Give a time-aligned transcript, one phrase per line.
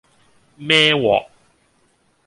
[0.57, 1.27] 孭鑊